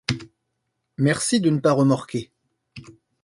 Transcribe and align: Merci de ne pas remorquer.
Merci 0.97 1.41
de 1.41 1.51
ne 1.51 1.59
pas 1.59 1.73
remorquer. 1.73 2.31